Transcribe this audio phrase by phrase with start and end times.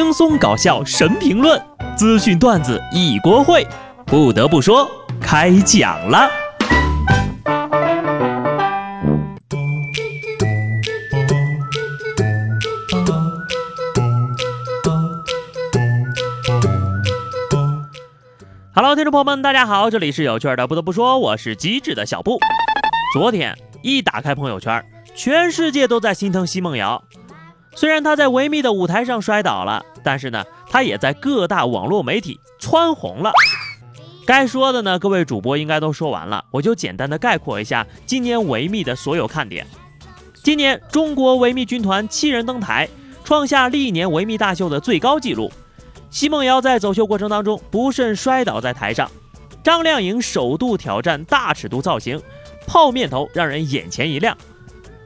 [0.00, 1.60] 轻松搞笑神评论，
[1.96, 3.66] 资讯段子一锅烩。
[4.06, 4.88] 不得不说，
[5.20, 6.30] 开讲了。
[18.72, 20.68] Hello，听众朋友们，大家好，这里是有趣的。
[20.68, 22.38] 不得不说，我是机智的小布。
[23.12, 23.52] 昨天
[23.82, 24.80] 一打开朋友圈，
[25.16, 27.02] 全世界都在心疼奚梦瑶。
[27.78, 33.30] 虽然他在维密的舞台上摔倒了，但是呢，他也在各大网络媒体蹿红了。
[34.26, 39.64] 该说的呢，各位主播应该都说完了，我就简单的概括一下今年维密的所有看点。
[40.42, 42.88] 今年中国维密军团七人登台，
[43.22, 45.48] 创下历年维密大秀的最高纪录。
[46.10, 49.08] 奚梦瑶在走秀过程当中不慎摔倒在台上，
[49.62, 52.20] 张靓颖首度挑战大尺度造型，
[52.66, 54.36] 泡面头让人眼前一亮。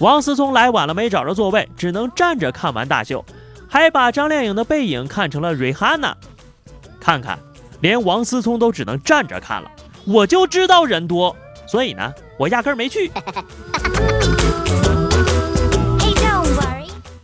[0.00, 3.24] 王思聪来晚了，没找着座位，只能站着看完大秀，
[3.66, 6.14] 还把张靓颖的背影看成了瑞哈娜。
[7.00, 7.38] 看看，
[7.80, 9.70] 连王思聪都只能站着看了，
[10.04, 11.34] 我就知道人多，
[11.66, 13.10] 所以呢，我压根没去。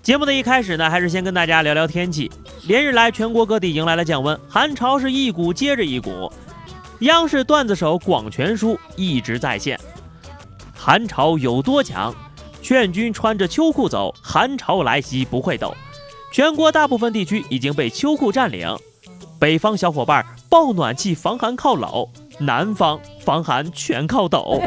[0.02, 2.30] 节目的一开始呢，还是先跟大家聊聊天气。
[2.66, 6.32] 连日来，全国各地迎来了降温，寒潮是一股接着一股。
[7.00, 9.78] 央视段子手广权叔一直在线，
[10.74, 12.14] 寒潮有多强？
[12.62, 15.74] 劝君穿着秋裤走，寒潮来袭不会抖。
[16.32, 18.74] 全国大部分地区已经被秋裤占领，
[19.38, 24.62] 北方小伙伴抱暖气防寒靠搂，南方防寒全靠抖。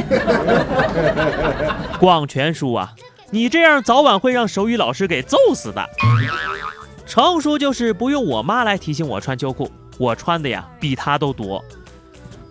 [1.97, 2.93] 广全叔啊，
[3.31, 5.89] 你这样早晚会让手语老师给揍死的。
[7.07, 11.63] 成熟就是不用我妈来提醒我穿秋裤，我穿的呀比他都多。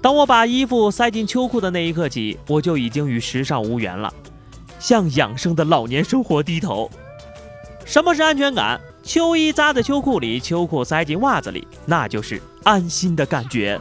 [0.01, 4.13] 当我把衣服塞进秋裤的那一刻起，我就已经与时尚无缘了。
[4.85, 6.91] 向养生的老年生活低头。
[7.87, 8.79] 什么是安全感？
[9.03, 13.81] 秋衣扎在秋裤里，秋裤塞进袜子里，那就是安心的感觉。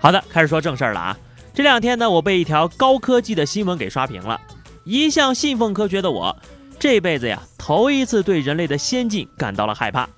[0.00, 1.16] 好的，开始说正事儿了啊！
[1.54, 4.40] 这两天呢，我被一条高科技的新闻给刷屏了。
[4.82, 6.36] 一向信奉科学的我，
[6.76, 10.08] 这辈子呀，头一次对人类的先进感到了害怕。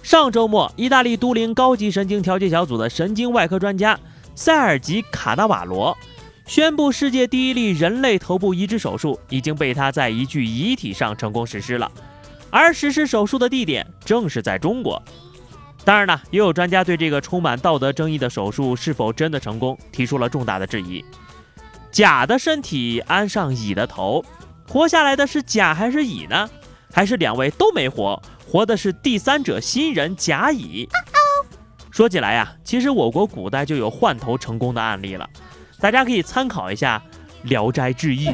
[0.00, 3.98] 上周末，意大利都灵高级神经调节小组的神经外科专家
[4.36, 5.96] 塞尔吉卡纳瓦罗。
[6.46, 11.90] 宣布世界第一例人类头部移植手术已经被他在一具遗体上成功实施了，
[12.50, 15.02] 而实施手术的地点正是在中国。
[15.84, 21.04] 当然呢，也有专家对这个充满道德争议的手术是否真的成功提出了重大的质疑。
[21.90, 24.24] 甲的身体安上乙的头，
[24.68, 26.48] 活下来的是甲还是乙呢？
[26.92, 30.88] 还是两位都没活，活的是第三者新人甲乙？
[31.90, 35.28] 说起来呀，其实我国古代就有换头成功的案例了。
[35.78, 37.02] 大家可以参考一下
[37.48, 38.28] 《聊斋志异》。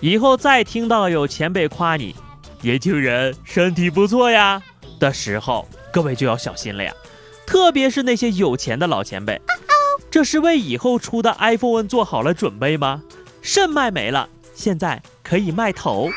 [0.00, 2.14] 以后再听到有前辈夸你
[2.60, 4.62] 年轻人身体不错呀
[5.00, 6.92] 的时候，各位就要小心了呀。
[7.46, 9.40] 特别是那些有钱的老前辈，
[10.10, 13.02] 这是为以后出的 iPhone 做好了准备吗？
[13.40, 16.10] 肾卖没了，现在可以卖头。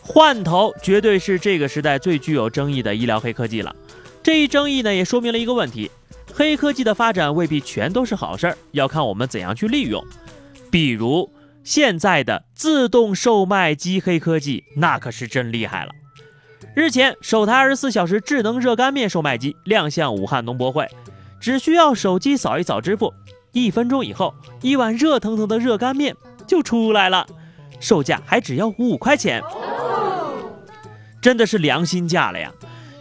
[0.00, 3.74] 换头绝对是这个时代最具有争议的医疗黑科技了。
[4.28, 5.90] 这一争议呢，也说明了一个问题：
[6.34, 10.04] 黑科技的发展未必全都是好事儿，要看我们怎样去利用。
[10.70, 11.32] 比如
[11.64, 15.92] 现在的自动售卖机黑科技，那可是真厉害了。
[16.74, 20.86] 日前，首台二十四小时智能热干面售卖机亮相武汉农博会，
[21.40, 23.14] 只需要手机扫一扫支付，
[23.52, 26.14] 一分钟以后，一碗热腾腾的热干面
[26.46, 27.26] 就出来了，
[27.80, 29.42] 售价还只要五块钱，
[31.22, 32.52] 真的是良心价了呀！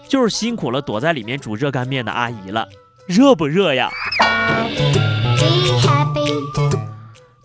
[0.07, 2.67] 就是辛苦了躲在里面煮热干面的阿姨了，
[3.05, 3.89] 热不热呀？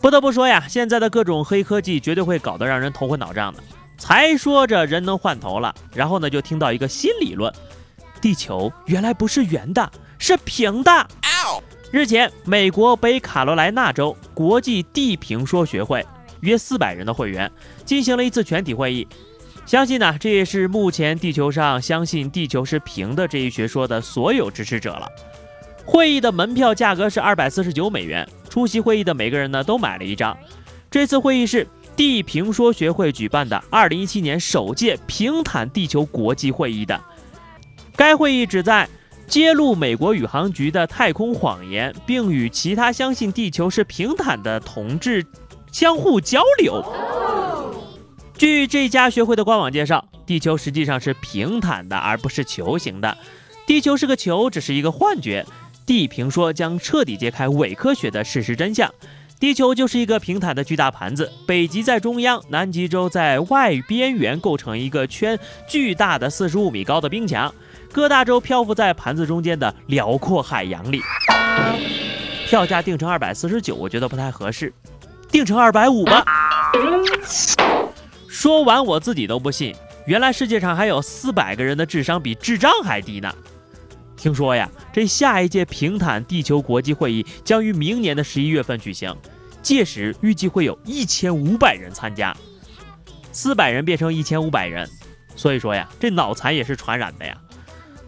[0.00, 3.62] 不得不说呀，现在的各种黑科技绝对会搞得让人头昏脑胀的。
[3.99, 7.53] 才说着人能换头了，然后呢就听到一个新理论：
[8.21, 11.06] 地球原来不是圆的，是平的。
[11.93, 16.04] 日前，美国北卡罗来纳州国际地平说学会
[16.41, 17.51] 约四百人的会员
[17.84, 19.07] 进行了一次全体会议。
[19.64, 25.09] 相信呢，这也是目前地球上相信地球是平的这一学说的所有支持者了。
[25.84, 30.36] 会议的门票价格是二百四十九美元，出席会议的每个人呢都买了一张。
[30.91, 31.66] 这次会议是
[31.97, 37.00] 地平说学会举办的二零一七年首届平坦地球国际会议的。
[37.97, 38.88] 该会议旨在
[39.26, 45.24] 揭露美国宇航局的太空谎言，并与其他相信地球是平坦的同志
[45.70, 46.84] 相互交流。
[48.42, 53.16] 据这家学会的官网介绍，地球实际上是平坦的，而不是球形的。
[53.68, 55.47] 地球是个球，只是一个幻觉。
[55.86, 58.92] 地平说将彻底揭开伪科学的事实真相，
[59.39, 65.38] 地球就是一个平坦的巨大盘子，北极在中央，南极洲在外边缘，构成一个圈
[65.68, 67.54] 巨大的四十五米高的冰墙，
[67.92, 71.00] 各大洲漂浮在盘子中间的辽阔海洋里。
[72.48, 74.74] 票价定成二百四十九，我觉得不太合适，
[75.30, 76.24] 定成二百五吧。
[78.33, 79.77] 说完我自己都不信，
[80.07, 83.31] 原来世界上还有四百个人的智商比智障还低呢。
[84.17, 89.15] 听说呀，这下一届平坦地球国际会议将于明年的十一月份举行。
[89.61, 92.34] 届时预计会有一千五百人参加，
[93.33, 94.89] 四百人变成一千五百人，
[95.37, 97.37] 所以说呀，这脑残也是传染的呀。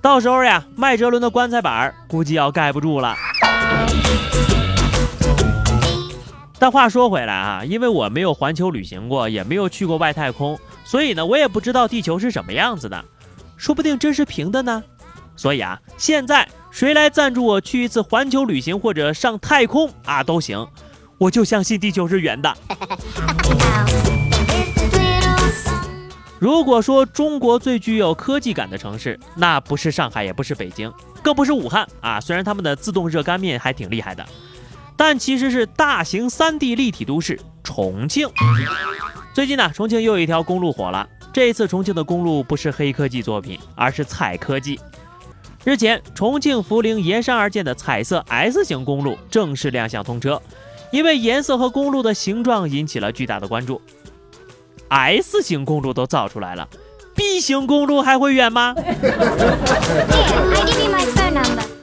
[0.01, 3.15] 到时候呀，麦哲伦的棺材板估计要盖不住了。
[6.59, 13.05] 但话说回来啊，因为我没有环球旅行过，也没有去过外太空，所以呢，我也不知道地球是什么样子的，
[13.57, 14.83] 说不定真是平的呢。
[15.37, 20.67] 所以啊，现在谁来赞助我去一次环球旅行或者上太空啊都行。
[21.19, 22.53] 我就相信地球是圆的。
[26.39, 30.93] 如果说中国最具有科技感的城市，那不是上海，也不是北京，
[31.23, 32.21] 更不是武汉啊。
[32.21, 34.27] 虽然他们的自动热干面还挺厉害的，
[34.97, 38.29] 但其实是大型 3D 立体都市重庆。
[39.33, 41.09] 最近呢，重庆又有一条公路火了。
[41.33, 44.79] 这一次重庆的公路不是黑科技作品，而是彩科技。
[45.65, 50.41] 日前，重庆涪陵沿山而建的彩色 S 型公路正式亮相通车。
[50.93, 53.83] 因为颜色和公路的形状引起了巨大的关注
[54.91, 56.69] ，S 型公路都造出来了
[57.17, 58.77] ，B 型公路还会远吗？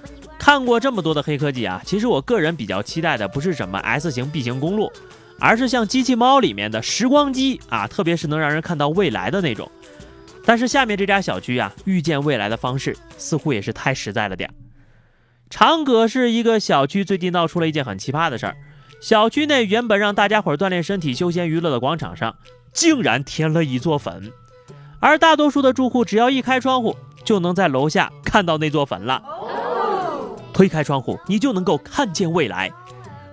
[0.42, 4.92] 看过这么多的黑科技啊，其实我个人比较期待的不是什么 S 型、B 型公路，
[5.40, 9.70] 而是像机器猫里面的时光机啊，特别是能让人看到未来的那种。
[10.44, 14.50] 但是下面这家小区啊，预见未来的方式似乎也是太实在了点。
[15.52, 18.58] 长葛市一个小区最近闹出了一件很奇葩的事儿。
[19.00, 22.36] 小区内原本让大家伙锻炼身体、休闲娱乐的广场上，
[22.74, 24.32] 竟然添了一座坟，
[25.00, 29.22] 而大多数的住户只要一开窗户，就能在楼下看到那座坟了。
[30.54, 32.72] 推开窗户，你就能够看见未来。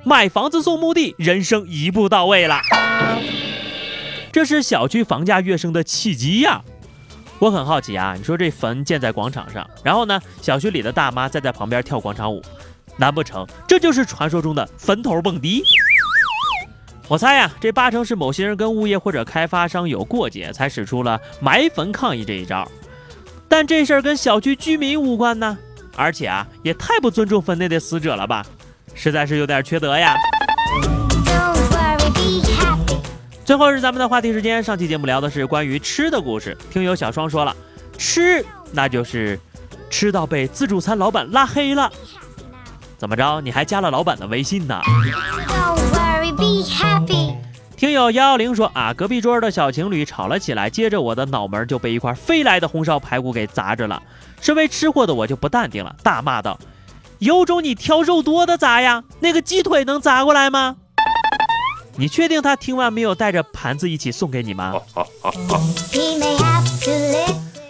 [0.04, 2.60] 买房子送墓地，人生一步到位了。
[4.32, 6.62] 这是小区房价跃升的契机呀！
[7.40, 12.42] 我很好奇啊，你说这坟建在广场上，然后呢，小区里的大妈再在旁边跳广场舞。
[12.96, 15.62] 难不成这就是传说中的坟头蹦迪？
[17.06, 22.68] 我猜呀，这八成是某些人跟物业或者开发商有过节，才使出了埋坟抗议这一招。
[23.48, 25.56] 但这事儿跟小区居民无关呢，
[25.98, 28.46] 而且啊，也太不尊重坟内的死者了吧，
[28.94, 30.14] 实在是有点缺德呀。
[33.44, 37.56] 最后是咱们的话题时间，上期节目聊的是关于吃的故事，听友小双说了，
[37.98, 39.40] 吃那就是
[39.90, 41.90] 吃到被自助餐老板拉黑了。
[42.96, 43.40] 怎么着？
[43.40, 44.80] 你还加了老板的微信呢？
[47.78, 54.02] 听友幺幺零说啊，隔壁桌的小情侣吵了起来，接着我的脑门就被一块飞来的红烧排骨给砸着了。
[54.40, 56.58] 身为吃货的我就不淡定了，大骂道
[57.20, 59.04] ：“有种你挑肉多的砸呀？
[59.20, 60.74] 那个鸡腿能砸过来吗？”
[61.96, 64.74] 你确定他听完没有带着盘子一起送给你吗？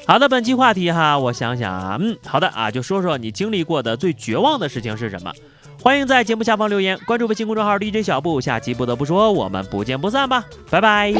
[0.06, 5.30] 好的，本期话题哈，我想想啊，嗯，好的啊，就说说你经历过的最绝望的事情是什么？
[5.82, 11.12] 欢迎在节目下方留言，关注微信公众号 DJ 小布，下期不得不说，我们不见不散吧，拜拜。